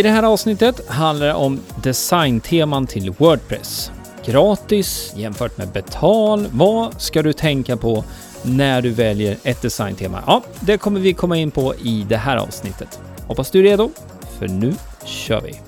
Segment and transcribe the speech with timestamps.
[0.00, 3.90] I det här avsnittet handlar det om designteman till Wordpress.
[4.24, 6.46] Gratis jämfört med betal.
[6.52, 8.04] Vad ska du tänka på
[8.42, 10.22] när du väljer ett designtema?
[10.26, 13.00] Ja, det kommer vi komma in på i det här avsnittet.
[13.26, 13.90] Hoppas du är redo,
[14.38, 14.74] för nu
[15.04, 15.60] kör vi!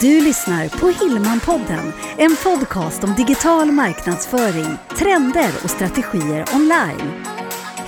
[0.00, 7.29] Du lyssnar på Hillmanpodden, en podcast om digital marknadsföring, trender och strategier online.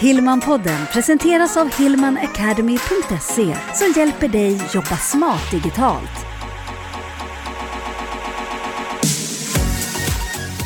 [0.02, 6.26] Hillmanpodden presenteras av hillmanacademy.se som hjälper dig jobba smart digitalt.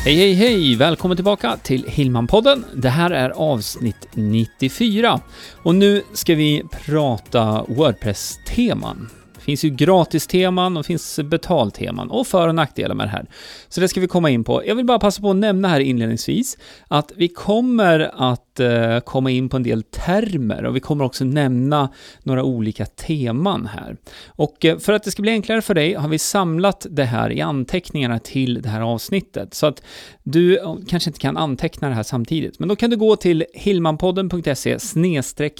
[0.05, 0.75] Hej, hej, hej!
[0.75, 2.65] Välkommen tillbaka till Hillmanpodden.
[2.75, 5.19] Det här är avsnitt 94
[5.63, 9.09] och nu ska vi prata Wordpress-teman.
[9.47, 13.25] Det finns ju gratisteman och det finns betalteman och för och nackdelar med det här.
[13.69, 14.61] Så det ska vi komma in på.
[14.65, 16.57] Jag vill bara passa på att nämna här inledningsvis
[16.87, 21.23] att vi kommer att eh, komma in på en del termer och vi kommer också
[21.23, 21.89] nämna
[22.23, 23.97] några olika teman här.
[24.27, 27.31] Och eh, för att det ska bli enklare för dig har vi samlat det här
[27.31, 29.83] i anteckningarna till det här avsnittet så att
[30.23, 32.59] du kanske inte kan anteckna det här samtidigt.
[32.59, 34.77] Men då kan du gå till hillmanpodden.se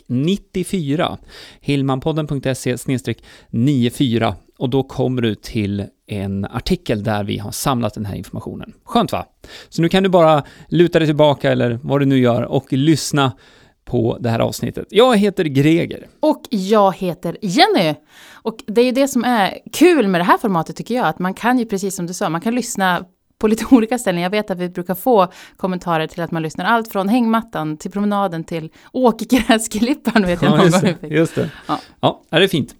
[0.08, 1.18] 94
[1.62, 3.14] hillmanpodden.se 94
[4.58, 8.74] och då kommer du till en artikel där vi har samlat den här informationen.
[8.84, 9.26] Skönt va?
[9.70, 13.32] Så nu kan du bara luta dig tillbaka eller vad du nu gör och lyssna
[13.86, 14.88] på det här avsnittet.
[14.90, 16.08] Jag heter Greger.
[16.20, 17.96] Och jag heter Jenny.
[18.34, 21.20] Och det är ju det som är kul med det här formatet tycker jag, att
[21.20, 23.06] man kan ju precis som du sa, man kan lyssna
[23.40, 24.22] på lite olika ställen.
[24.22, 27.92] Jag vet att vi brukar få kommentarer till att man lyssnar allt från hängmattan till
[27.92, 28.70] promenaden till
[30.26, 31.50] vet jag ja, just, det, just det.
[31.68, 31.80] Ja.
[32.00, 32.76] ja, det är fint.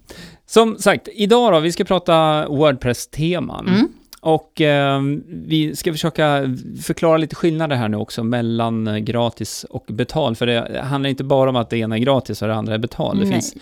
[0.50, 3.68] Som sagt, idag då, vi ska prata Wordpress-teman.
[3.68, 3.88] Mm.
[4.20, 6.42] Och eh, vi ska försöka
[6.82, 11.50] förklara lite skillnader här nu också mellan gratis och betal, för det handlar inte bara
[11.50, 13.18] om att det ena är gratis och det andra är betal.
[13.18, 13.32] Det Nej.
[13.32, 13.54] finns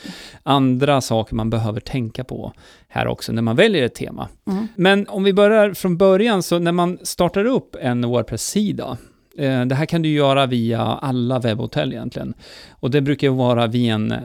[0.42, 2.52] andra saker man behöver tänka på
[2.88, 4.28] här också när man väljer ett tema.
[4.50, 4.68] Mm.
[4.76, 8.96] Men om vi börjar från början, så när man startar upp en Wordpress-sida,
[9.38, 12.34] eh, det här kan du göra via alla webbhotell egentligen.
[12.70, 14.18] Och det brukar vara via en eh,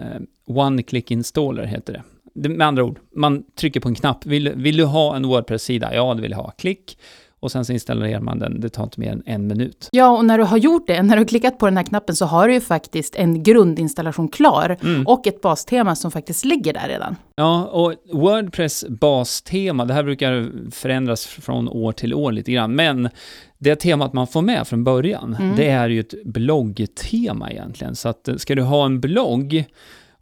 [0.47, 2.03] one-click installer, heter det.
[2.33, 4.25] Med andra ord, man trycker på en knapp.
[4.25, 5.95] Vill, vill du ha en Wordpress-sida?
[5.95, 6.51] Ja, det vill jag ha.
[6.51, 6.97] Klick.
[7.41, 9.89] Och sen så installerar man den, det tar inte mer än en minut.
[9.91, 12.15] Ja, och när du har gjort det, när du har klickat på den här knappen
[12.15, 15.07] så har du ju faktiskt en grundinstallation klar mm.
[15.07, 17.15] och ett bastema som faktiskt ligger där redan.
[17.35, 23.09] Ja, och Wordpress bastema, det här brukar förändras från år till år lite grann, men
[23.57, 25.55] det temat man får med från början, mm.
[25.55, 27.95] det är ju ett bloggtema egentligen.
[27.95, 29.65] Så att ska du ha en blogg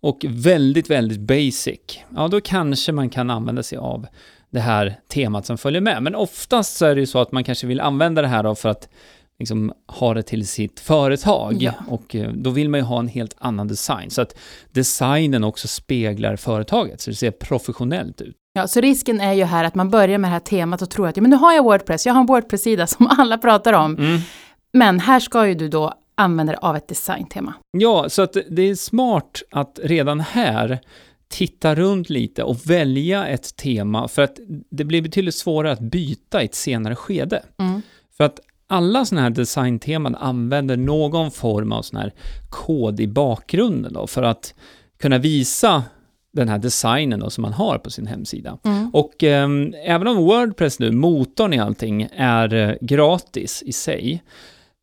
[0.01, 1.79] och väldigt, väldigt basic,
[2.15, 4.07] ja då kanske man kan använda sig av
[4.51, 6.03] det här temat som följer med.
[6.03, 8.55] Men oftast så är det ju så att man kanske vill använda det här då
[8.55, 8.89] för att
[9.39, 11.57] liksom ha det till sitt företag.
[11.59, 11.73] Ja.
[11.87, 14.09] Och eh, då vill man ju ha en helt annan design.
[14.09, 14.37] Så att
[14.71, 18.35] designen också speglar företaget, så det ser professionellt ut.
[18.53, 21.07] Ja, så risken är ju här att man börjar med det här temat och tror
[21.07, 23.97] att ja, men nu har jag Wordpress, jag har en Wordpress-sida som alla pratar om.
[23.97, 24.19] Mm.
[24.73, 27.53] Men här ska ju du då använder av ett designtema.
[27.71, 30.79] Ja, så att det är smart att redan här
[31.27, 36.41] titta runt lite och välja ett tema för att det blir betydligt svårare att byta
[36.41, 37.43] i ett senare skede.
[37.59, 37.81] Mm.
[38.17, 42.13] För att alla sådana här designteman använder någon form av sån här
[42.49, 44.53] kod i bakgrunden då, för att
[44.97, 45.83] kunna visa
[46.31, 48.57] den här designen då, som man har på sin hemsida.
[48.63, 48.89] Mm.
[48.93, 49.49] Och eh,
[49.83, 54.23] även om Wordpress nu, motorn i allting, är eh, gratis i sig,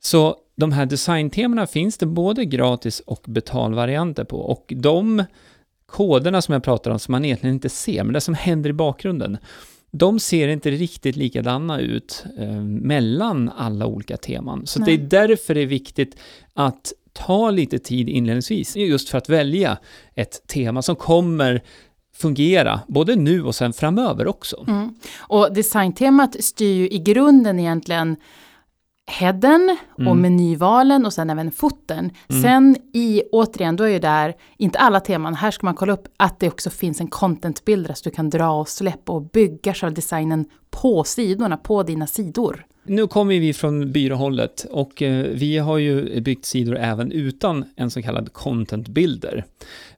[0.01, 5.25] så de här designtemana finns det både gratis och betalvarianter på och de
[5.87, 8.72] koderna som jag pratar om som man egentligen inte ser, men det som händer i
[8.72, 9.39] bakgrunden,
[9.91, 14.67] de ser inte riktigt likadana ut eh, mellan alla olika teman.
[14.67, 16.17] Så det är därför det är viktigt
[16.55, 19.78] att ta lite tid inledningsvis, just för att välja
[20.15, 21.62] ett tema som kommer
[22.15, 24.65] fungera, både nu och sen framöver också.
[24.69, 24.94] Mm.
[25.19, 28.17] Och designtemat styr ju i grunden egentligen
[29.06, 30.09] headen mm.
[30.09, 32.11] och menyvalen och sen även foten.
[32.28, 32.43] Mm.
[32.43, 36.09] Sen i, återigen, då är ju där, inte alla teman, här ska man kolla upp
[36.17, 39.94] att det också finns en contentbilder så du kan dra och släppa och bygga själva
[39.94, 42.67] designen på sidorna, på dina sidor.
[42.88, 47.91] Nu kommer vi från byråhållet och eh, vi har ju byggt sidor även utan en
[47.91, 49.44] så kallad content builder.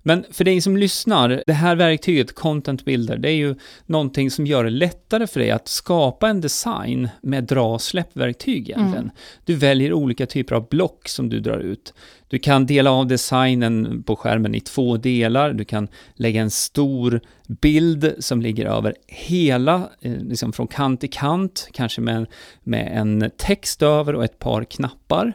[0.09, 3.55] Men för dig som lyssnar, det här verktyget Content Builder, det är ju
[3.87, 8.71] någonting som gör det lättare för dig att skapa en design med dra och släppverktyg
[8.71, 9.05] egentligen.
[9.05, 9.11] Mm.
[9.45, 11.95] Du väljer olika typer av block som du drar ut.
[12.29, 15.53] Du kan dela av designen på skärmen i två delar.
[15.53, 21.11] Du kan lägga en stor bild som ligger över hela, eh, liksom från kant till
[21.11, 22.27] kant, kanske med,
[22.63, 25.33] med en text över och ett par knappar.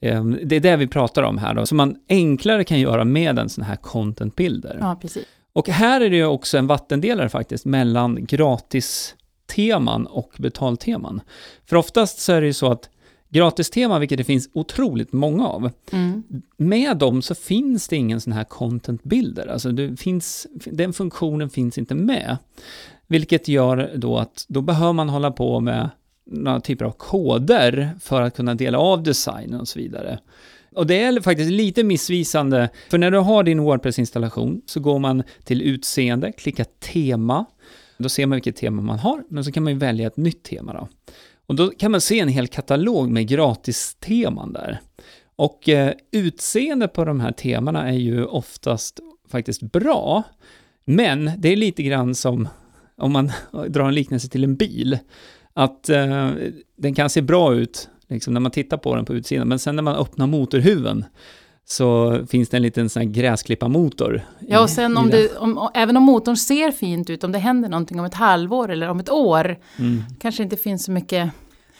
[0.00, 3.38] Ehm, det är det vi pratar om här då, som man enklare kan göra med
[3.38, 4.78] en sån här content-bilder.
[4.80, 5.24] Ja, precis.
[5.52, 11.20] Och här är det ju också en vattendelare faktiskt mellan gratisteman och betalteman.
[11.66, 12.88] För oftast så är det ju så att
[13.34, 16.22] gratisteman, vilket det finns otroligt många av, Mm.
[16.56, 19.46] med dem så finns det ingen sån här content builder.
[19.46, 22.36] Alltså det finns, den funktionen finns inte med.
[23.06, 25.90] Vilket gör då att då behöver man hålla på med
[26.26, 30.18] några typer av koder för att kunna dela av designen och så vidare.
[30.74, 35.22] Och det är faktiskt lite missvisande, för när du har din WordPress-installation så går man
[35.44, 37.44] till utseende, klickar tema,
[37.98, 40.42] då ser man vilket tema man har, men så kan man ju välja ett nytt
[40.42, 40.88] tema då.
[41.46, 44.80] Och då kan man se en hel katalog med gratisteman där.
[45.36, 50.22] Och eh, utseendet på de här temana är ju oftast faktiskt bra,
[50.84, 52.48] men det är lite grann som
[52.96, 53.32] om man
[53.68, 54.98] drar en liknelse till en bil,
[55.52, 56.30] att eh,
[56.76, 59.76] den kan se bra ut liksom, när man tittar på den på utsidan, men sen
[59.76, 61.04] när man öppnar motorhuven
[61.66, 64.22] så finns det en liten sån här gräsklipparmotor.
[64.48, 67.68] Ja, och sen om det, om, även om motorn ser fint ut, om det händer
[67.68, 70.02] någonting om ett halvår eller om ett år, Mm.
[70.20, 71.30] kanske inte finns så mycket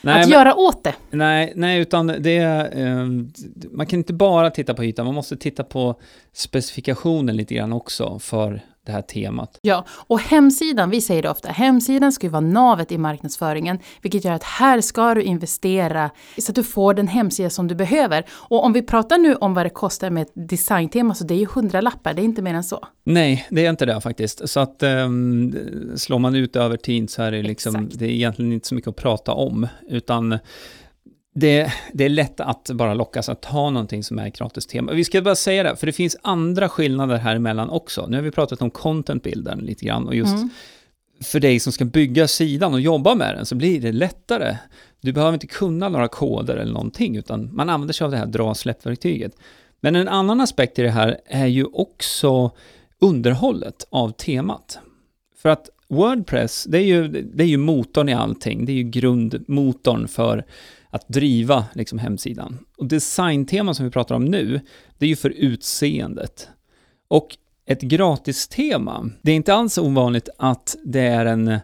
[0.00, 0.94] Nej, att men- göra åt det.
[1.10, 2.36] Nej, nej, utan det
[2.75, 3.06] eh,
[3.72, 6.00] man kan inte bara titta på ytan, man måste titta på
[6.32, 9.58] specifikationen lite grann också för det här temat.
[9.62, 14.25] Ja, och hemsidan, vi säger det ofta, hemsidan ska ju vara navet i marknadsföringen, vilket
[14.25, 18.25] gör att här ska du investera så att du får den hemsida som du behöver.
[18.31, 21.38] Och om vi pratar nu om vad det kostar med ett designtema, så det är
[21.38, 22.86] ju hundralappar, det är inte mer än så.
[23.04, 24.48] Nej, det är inte det faktiskt.
[24.48, 25.54] Så att um,
[25.96, 27.98] slår man ut över tid så är det liksom, Exakt.
[27.98, 30.38] det är egentligen inte så mycket att prata om, utan
[31.34, 34.92] det, det är lätt att bara lockas att ta någonting som är gratis tema.
[34.92, 38.06] Vi ska bara säga det, för det finns andra skillnader här emellan också.
[38.06, 40.50] Nu har vi pratat om content-bilden lite grann och just Mm.
[41.22, 44.56] för dig som ska bygga sidan och jobba med den så blir det lättare.
[45.00, 48.26] Du behöver inte kunna några koder eller någonting, utan man använder sig av det här
[48.26, 49.32] dra och släpp-verktyget.
[49.81, 52.50] Men en annan aspekt i det här är ju också
[53.00, 54.78] underhållet av temat.
[55.42, 58.66] För att Wordpress, det är ju, det är ju motorn i allting.
[58.66, 60.44] Det är ju grundmotorn för
[60.94, 62.58] att driva liksom, hemsidan.
[62.76, 64.61] Och designtema som vi pratar om nu,
[64.99, 66.49] det är ju för utseendet.
[67.08, 67.37] Och
[67.67, 71.58] ett gratistema, det är inte alls ovanligt att det är en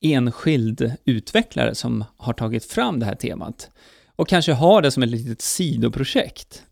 [0.00, 3.70] enskild utvecklare som har tagit fram det här temat
[4.16, 6.62] och kanske har det som ett litet sidoprojekt.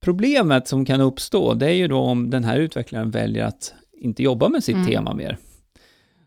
[0.00, 4.22] Problemet som kan uppstå, det är ju då om den här utvecklaren väljer att inte
[4.22, 4.86] jobba med sitt Mm.
[4.86, 5.38] tema mer.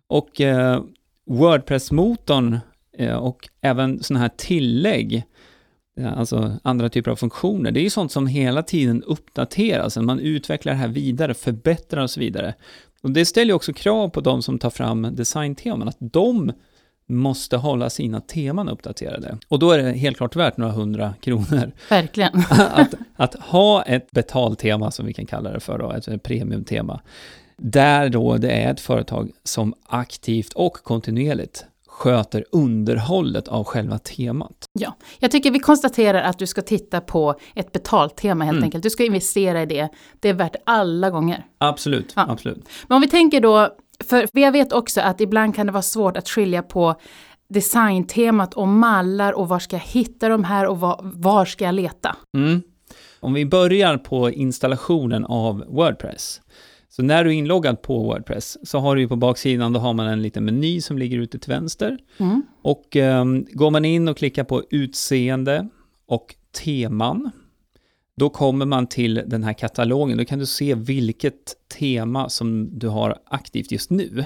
[0.08, 0.84] Och eh,
[1.30, 2.60] Wordpress-motorn
[3.06, 5.24] och även sådana här tillägg,
[6.00, 10.20] eh, alltså andra typer av funktioner, det är ju sånt som hela tiden uppdateras, man
[10.20, 12.54] utvecklar det här vidare, förbättrar och så vidare.
[13.02, 16.52] Och det ställer ju också krav på de som tar fram designteman, att de
[17.10, 19.38] måste hålla sina teman uppdaterade.
[19.48, 22.32] Och då är det helt klart värt några hundra kronor Verkligen.
[22.50, 27.02] att, att ha ett betaltema, som vi kan kalla det för, då, ett premiumtema,
[27.58, 31.66] där då det är ett företag som aktivt och kontinuerligt
[31.98, 34.66] sköter underhållet av själva temat.
[34.80, 38.64] Ja, jag tycker vi konstaterar att du ska titta på ett betaltema helt Mm.
[38.64, 38.84] enkelt.
[38.84, 39.90] Du ska investera i det.
[40.20, 41.46] Det är värt alla gånger.
[41.58, 42.26] Absolut, Ja.
[42.30, 42.70] absolut.
[42.88, 43.70] Men om vi tänker då,
[44.10, 46.96] för jag vet också att ibland kan det vara svårt att skilja på
[47.50, 51.76] designtemat och mallar och var ska jag hitta de här och var, var ska jag
[51.76, 52.16] leta?
[52.38, 52.62] Mm.
[53.20, 56.42] Om vi börjar på installationen av Wordpress.
[56.98, 60.08] Så när du är inloggad på Wordpress så har du på baksidan, då har man
[60.08, 61.98] en liten meny som ligger ute till vänster.
[62.18, 62.42] Mm.
[62.62, 65.68] Och ehm, går man in och klickar på utseende
[66.06, 67.32] och teman,
[68.16, 70.18] då kommer man till den här katalogen.
[70.18, 74.26] Då kan du se vilket tema som du har aktivt just nu.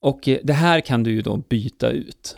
[0.00, 2.36] Och eh, det här kan du ju då byta ut.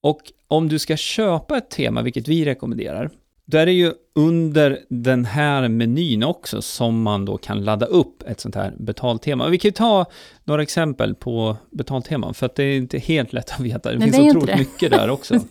[0.00, 3.10] Och om du ska köpa ett tema, vilket vi rekommenderar,
[3.46, 8.22] då är det ju under den här menyn också som man då kan ladda upp
[8.26, 9.48] ett sånt här betaltema.
[9.48, 10.06] Vi kan ju ta
[10.44, 13.92] några exempel på betalteman, för att det är inte helt lätt att veta.
[13.92, 15.34] Det Nej, finns det otroligt mycket där också.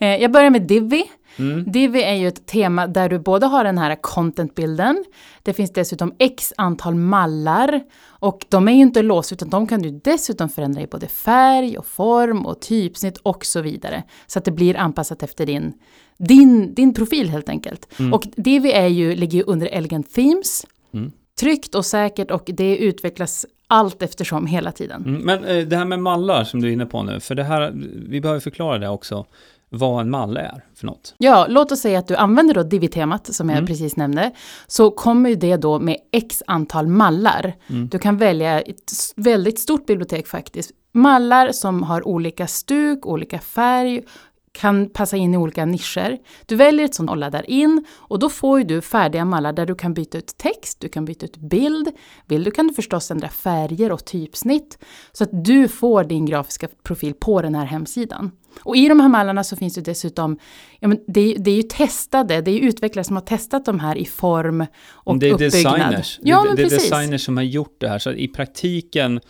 [0.00, 1.04] Eh, jag börjar med Divi.
[1.40, 1.72] Mm.
[1.72, 5.04] Divi är ju ett tema där du både har den här contentbilden,
[5.42, 9.82] det finns dessutom x antal mallar och de är ju inte låsta utan de kan
[9.82, 14.02] du dessutom förändra i både färg och form och typsnitt och så vidare.
[14.26, 15.72] Så att det blir anpassat efter din,
[16.18, 17.88] din, din profil helt enkelt.
[18.12, 20.66] Och Divi är ju, ligger ju under Elegant Themes.
[20.94, 21.12] Mm.
[21.40, 25.04] Tryggt och säkert och det utvecklas allt eftersom hela tiden.
[25.04, 27.44] Mm, Men eh, det här med mallar som du är inne på nu, för det
[27.44, 27.72] här,
[28.08, 29.26] vi behöver förklara det också,
[29.72, 31.14] vad en mall är för något.
[31.18, 33.66] Ja, låt oss säga att du använder då Divi-temat som jag Mm.
[33.66, 34.30] precis nämnde.
[34.66, 37.54] Så kommer ju det då med x antal mallar.
[37.68, 37.88] Mm.
[37.88, 40.70] Du kan välja ett väldigt stort bibliotek faktiskt.
[40.92, 44.02] Mallar som har olika stuk, olika färg,
[44.52, 46.18] kan passa in i olika nischer.
[46.46, 49.74] Du väljer ett sånt och laddar in och då får du färdiga mallar där du
[49.74, 51.88] kan byta ut text, du kan byta ut bild.
[52.26, 54.78] Vill du kan du förstås ändra färger och typsnitt
[55.12, 58.30] så att du får din grafiska profil på den här hemsidan.
[58.62, 60.38] Och i de här mallarna så finns det dessutom,
[60.80, 63.96] ja men det, det är ju testade, det är utvecklare som har testat de här
[63.96, 65.74] i form och det är uppbyggnad.
[65.74, 66.18] Designers.
[66.22, 69.20] Ja, det, men det är designers som har gjort det här, så i praktiken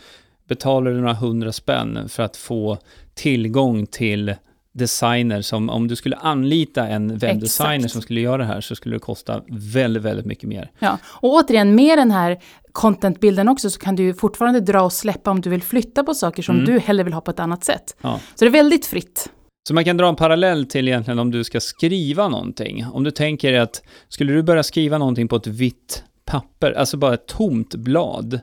[0.47, 2.77] betalar du några hundra spänn för att få
[3.13, 4.35] tillgång till
[4.73, 7.91] designer som, om du skulle anlita en webbdesigner Exakt.
[7.93, 10.71] som skulle göra det här så skulle det kosta väldigt, väldigt mycket mer.
[10.79, 12.37] Ja, och återigen med den här
[12.71, 16.43] contentbilden också så kan du fortfarande dra och släppa om du vill flytta på saker
[16.43, 16.65] som Mm.
[16.73, 17.95] du hellre vill ha på ett annat sätt.
[18.01, 18.19] Ja.
[18.35, 19.29] Så det är väldigt fritt.
[19.67, 22.85] Så man kan dra en parallell till egentligen om du ska skriva någonting.
[22.93, 27.13] Om du tänker att, skulle du börja skriva någonting på ett vitt papper, alltså bara
[27.13, 28.39] ett tomt blad,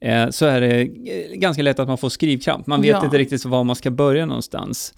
[0.00, 0.88] eh, så är det eh,
[1.34, 2.66] ganska lätt att man får skrivkramp.
[2.66, 3.04] Man vet Ja.
[3.04, 4.94] inte riktigt var man ska börja någonstans.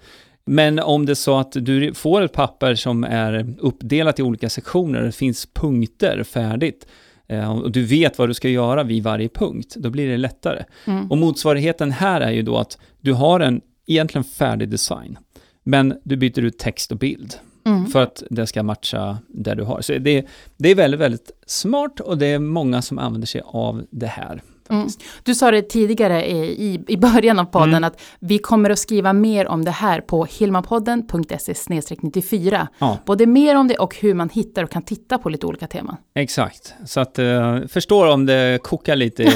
[0.47, 4.49] Men om det är så att du får ett papper som är uppdelat i olika
[4.49, 6.87] sektioner, det finns punkter färdigt,
[7.27, 10.63] eh, och du vet vad du ska göra vid varje punkt, då blir det lättare.
[10.85, 11.11] Mm.
[11.11, 15.17] Och motsvarigheten här är ju då att du har en egentligen färdig design,
[15.63, 17.35] men du byter ut text och bild
[17.67, 17.85] Mm.
[17.85, 19.81] för att det ska matcha det du har.
[19.81, 20.25] Så det,
[20.57, 24.41] det är väldigt, väldigt smart och det är många som använder sig av det här.
[24.69, 24.87] Mm.
[25.23, 27.83] Du sa det tidigare i, i början av podden Mm.
[27.83, 32.67] att vi kommer att skriva mer om det här på hilmapodden.se 94.
[32.79, 35.67] Ja, Både mer om det och hur man hittar och kan titta på lite olika
[35.67, 35.97] teman.
[36.15, 36.73] exakt.
[36.85, 39.33] Så att eh, förstår om det kokar lite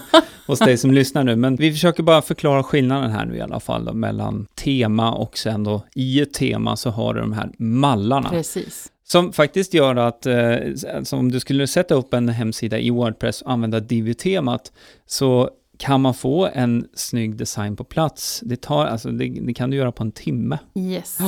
[0.46, 3.60] hos dig som lyssnar nu, men vi försöker bara förklara skillnaden här nu i alla
[3.60, 7.50] fall då, mellan tema och sen då i ett tema så har du de här
[7.58, 8.28] mallarna.
[8.28, 8.88] Precis.
[9.12, 10.56] Som faktiskt gör att, eh,
[10.96, 14.72] alltså om du skulle sätta upp en hemsida i Wordpress och använda Divi-temat,
[15.06, 18.40] så kan man få en snygg design på plats.
[18.44, 20.58] Det, tar, alltså, det, det kan du göra på en timme.
[20.74, 21.18] Yes.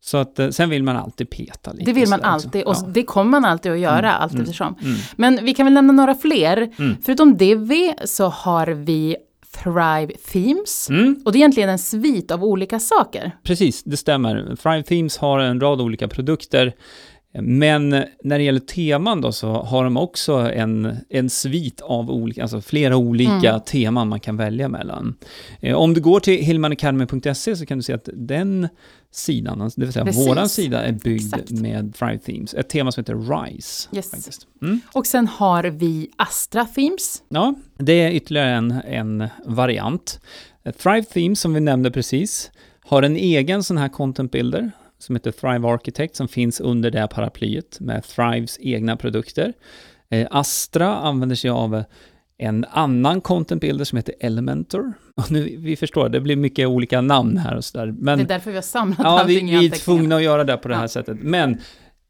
[0.00, 1.84] Så att, eh, sen vill man alltid peta lite.
[1.84, 4.42] Det vill man sådär alltid och det kommer man alltid att göra Mm, allt mm,
[4.42, 4.74] eftersom.
[4.82, 4.96] Mm.
[5.16, 6.70] Men vi kan väl nämna några fler.
[6.78, 6.96] Mm.
[7.02, 9.16] Förutom Divi så har vi
[9.56, 10.90] Thrive Themes.
[10.90, 13.32] Mm, Och det är egentligen en svit av olika saker.
[13.42, 14.56] precis, det stämmer.
[14.56, 16.72] Thrive Themes har en rad olika produkter.
[17.32, 17.88] Men
[18.24, 22.60] när det gäller teman då så har de också en, en svit av olika, alltså
[22.60, 23.60] flera olika Mm.
[23.60, 25.14] teman man kan välja mellan.
[25.60, 28.68] Eh, om du går till hillmanacademy.se så kan du se att den
[29.12, 30.28] sidan, alltså det vill säga Precis.
[30.28, 31.50] våran sida, är byggd Exakt.
[31.50, 32.54] med Thrive Themes.
[32.54, 33.88] Ett tema som heter RISE.
[33.96, 34.12] Yes.
[34.62, 34.80] Mm.
[34.92, 37.22] Och sen har vi Astra Themes.
[37.28, 40.20] Ja, det är ytterligare en, en variant.
[40.82, 44.70] Thrive Themes, som vi nämnde precis, har en egen sån här content builder
[45.02, 49.52] som heter Thrive Architect som finns under det paraplyet med Thrives egna produkter.
[50.10, 51.82] Eh, Astra använder sig av
[52.38, 54.92] en annan content builder som heter Elementor.
[55.16, 57.94] Och nu, vi förstår, det blir mycket olika namn här och sådär.
[57.98, 60.22] Men det är därför vi har samlat Ja, vi, allting i vi är tvungna att
[60.22, 60.88] göra det på det här Ja.
[60.88, 61.18] sättet.
[61.20, 61.58] Men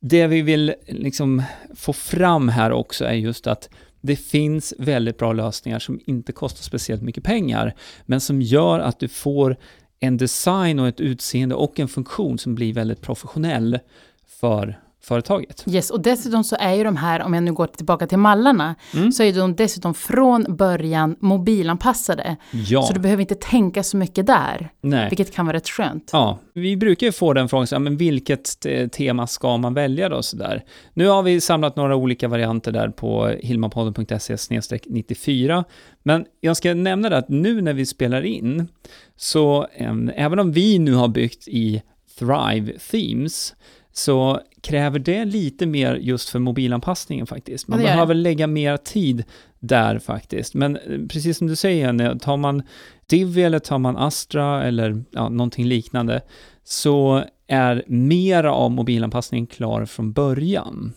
[0.01, 1.43] det vi vill liksom
[1.75, 3.69] få fram här också är just att
[4.03, 7.75] det finns väldigt bra lösningar som inte kostar speciellt mycket pengar,
[8.07, 9.57] men som gör att du får
[10.01, 13.79] en design och ett utseende och en funktion som blir väldigt professionell
[14.27, 15.65] för företaget.
[15.69, 18.75] Yes, och dessutom så är ju de här, om jag nu går tillbaka till mallarna,
[18.95, 19.13] Mm.
[19.13, 22.37] så är de dessutom från början mobilanpassade.
[22.69, 25.09] Ja, Så du behöver inte tänka så mycket där, nej.
[25.11, 26.11] vilket kan vara rätt skönt.
[26.13, 30.09] Ja, vi brukar ju få den frågan, så, ja, men vilket tema ska man välja
[30.09, 30.23] då?
[30.23, 30.65] Så där.
[30.95, 34.37] Nu har vi samlat några olika varianter där på hilmapodden.se
[34.87, 35.65] 94,
[36.03, 38.69] men jag ska nämna det att nu när vi spelar in,
[39.17, 41.83] så em, även om vi nu har byggt i
[42.19, 43.55] Thrive Themes,
[43.93, 47.69] så kräver det lite mer just för mobilanpassningen faktiskt.
[47.69, 49.25] Man det behöver lägga mer tid
[49.59, 50.55] där faktiskt.
[50.55, 52.63] Men eh, precis som du säger, Jenny, tar man
[53.07, 56.21] Divi eller tar man Astra eller ja, någonting liknande,
[56.65, 60.93] så är mera av mobilanpassningen klar från början.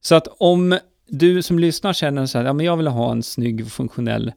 [0.00, 0.78] Så att om
[1.08, 4.32] du som lyssnar känner så här, ja men jag vill ha en snygg och funktionell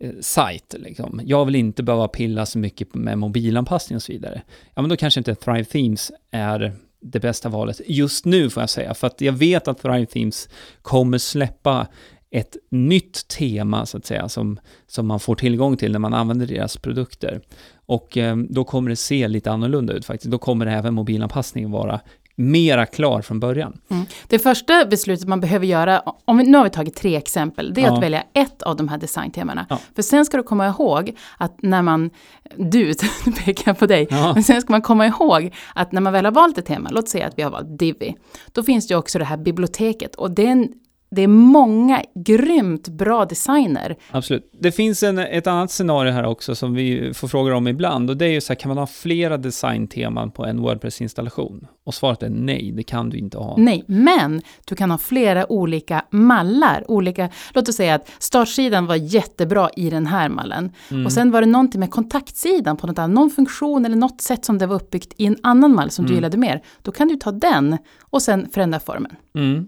[0.00, 1.20] eh, sajt, liksom.
[1.24, 4.42] jag vill inte behöva pilla så mycket med mobilanpassning och så vidare,
[4.74, 8.70] ja men då kanske inte Thrive Themes är det bästa valet just nu får jag
[8.70, 10.48] säga, för att jag vet att Thrive Themes
[10.82, 11.86] kommer släppa
[12.30, 16.46] ett nytt tema så att säga som, som man får tillgång till när man använder
[16.46, 17.40] deras produkter.
[17.86, 20.30] Och eh, då kommer det se lite annorlunda ut faktiskt.
[20.30, 22.00] Då kommer även mobilanpassningen vara
[22.38, 23.78] mera klar från början.
[23.90, 24.06] Mm.
[24.28, 27.80] Det första beslutet man behöver göra, om vi, nu har vi tagit tre exempel, det
[27.80, 27.96] är Ja.
[27.96, 29.66] att välja ett av de här designtemana.
[29.70, 29.78] Ja.
[29.94, 32.10] För sen ska du komma ihåg att när man,
[32.56, 32.94] du,
[33.26, 34.32] nu pekar jag på dig, Ja.
[34.34, 37.08] men sen ska man komma ihåg att när man väl har valt ett tema, låt
[37.08, 38.16] säga att vi har valt Divi,
[38.52, 40.68] då finns det ju också det här biblioteket och den
[41.10, 43.96] det är många grymt bra designer.
[44.10, 44.50] Absolut.
[44.60, 48.16] Det finns en, ett annat scenario här också som vi får frågor om ibland och
[48.16, 51.66] det är ju så här, kan man ha flera designteman på en Wordpress-installation?
[51.84, 53.54] Och svaret är nej, det kan du inte ha.
[53.58, 56.84] Nej, men du kan ha flera olika mallar.
[56.90, 60.72] Olika, låt oss säga att startsidan var jättebra i den här mallen.
[60.90, 61.06] Mm.
[61.06, 64.44] Och sen var det någonting med kontaktsidan på något annat, någon funktion eller något sätt
[64.44, 66.16] som det var uppbyggt i en annan mall som du Mm.
[66.16, 66.62] gillade mer.
[66.82, 69.12] Då kan du ta den och sen förändra formen.
[69.34, 69.66] Mm.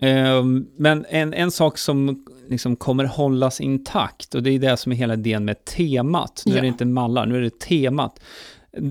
[0.00, 4.92] Ehm, men en, en sak som liksom kommer hållas intakt, och det är det som
[4.92, 6.42] är hela idén med temat.
[6.46, 6.62] Nu är Ja.
[6.62, 8.20] det inte mallar, nu är det temat.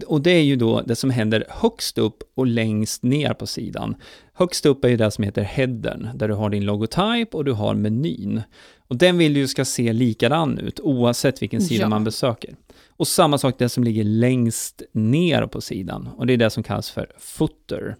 [0.07, 3.95] Och det är ju då det som händer högst upp och längst ner på sidan.
[4.33, 7.51] Högst upp är ju det som heter headern, där du har din logotyp och du
[7.51, 8.41] har menyn.
[8.87, 11.89] Och den vill du ska se likadan ut, oavsett vilken sida Ja.
[11.89, 12.55] man besöker.
[12.97, 16.63] Och samma sak det som ligger längst ner på sidan, och det är det som
[16.63, 17.95] kallas för footer,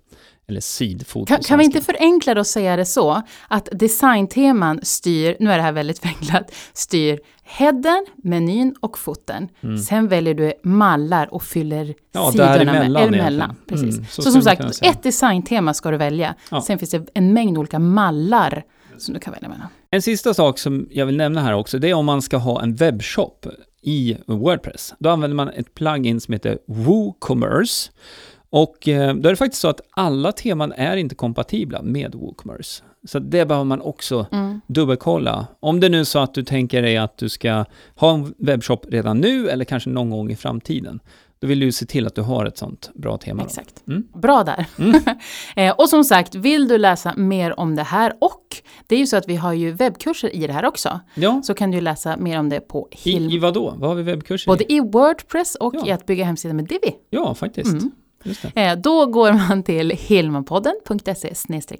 [0.50, 4.80] eller sidfot på Kan, kan vi inte förenkla det och säga det så, att designteman
[4.84, 9.50] styr, nu är det här väldigt förenklat, styr headen, menyn och foten.
[9.88, 11.96] Sen väljer du mallar och fyller Mm.
[12.12, 12.98] Ja, sidorna med.
[12.98, 13.96] Emellan, precis.
[13.96, 16.36] Mm, så så som sagt, ett designtema ska du välja.
[16.52, 16.62] Ja.
[16.62, 18.64] Sen finns det en mängd olika mallar
[18.98, 19.68] som du kan välja mellan.
[19.92, 22.62] En sista sak som jag vill nämna här också, det är om man ska ha
[22.62, 23.48] en webbshop
[23.82, 24.94] i Wordpress.
[25.00, 27.92] Då använder man ett plugin som heter WooCommerce.
[28.50, 32.84] Och eh, då är det faktiskt så att alla teman är inte kompatibla med WooCommerce.
[33.08, 34.62] Så det behöver man också Mm.
[34.68, 35.48] dubbelkolla.
[35.60, 37.66] Om det nu är så att du tänker dig att du ska
[37.96, 41.00] ha en webbshop redan nu eller kanske någon gång i framtiden,
[41.40, 43.44] då vill du se till att du har ett sånt bra tema.
[43.44, 43.88] Exakt.
[43.88, 44.04] Mm.
[44.14, 44.66] Bra där.
[45.56, 48.44] eh, och som sagt, vill du läsa mer om det här och
[48.88, 51.00] det är ju så att vi har ju webbkurser i det här också.
[51.16, 53.30] Ja, Så kan du läsa mer om det på Hilm.
[53.30, 53.74] i, i vad då?
[53.78, 54.50] Vad har vi webbkurser i?
[54.52, 55.88] Både i Wordpress och Ja.
[55.88, 56.96] i att bygga hemsida med Divi.
[57.10, 57.72] Ja, faktiskt.
[57.72, 57.92] Mm.
[58.56, 61.34] Eh, då går man till hilmanpodden.se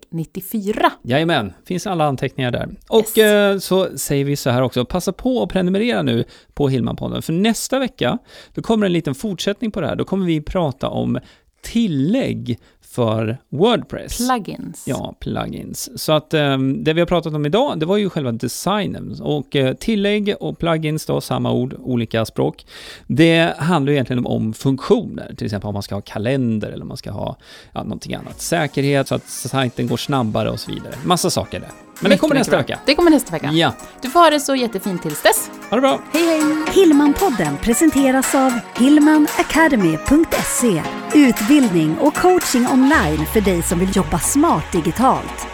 [0.10, 0.92] 94.
[1.04, 2.70] Jajamän, finns alla anteckningar där.
[2.90, 7.22] Och eh, så säger vi så här också, passa på att prenumerera nu på Hillmanpodden,
[7.22, 8.18] för nästa vecka,
[8.54, 9.96] då kommer en liten fortsättning på det här.
[9.96, 11.20] Då kommer vi prata om
[11.62, 12.60] tillägg
[13.00, 14.18] för Wordpress.
[14.18, 14.84] Plugins.
[14.88, 16.02] Ja, plugins.
[16.02, 19.22] Så att eh, det vi har pratat om idag, det var ju själva designen.
[19.22, 22.66] Och eh, tillägg och plugins då, samma ord, olika språk.
[23.08, 26.88] Det handlar ju egentligen om funktioner, till exempel om man ska ha kalender eller om
[26.88, 27.38] man ska ha
[27.74, 28.42] ja, någonting annat.
[28.42, 30.94] Säkerhet, så att sajten går snabbare och så vidare.
[31.06, 31.89] Massa saker där.
[32.02, 32.80] Men det kommer nästa vecka.
[32.86, 33.52] Det kommer nästa vecka.
[33.52, 35.50] Ja, Du får ha det så jättefint tills dess.
[35.70, 36.02] ha det bra.
[36.14, 36.42] Hej hej!
[36.72, 40.84] Hillmanpodden presenteras av hillmanacademy.se
[41.14, 45.48] Utbildning och coaching online för dig som vill jobba smart digitalt.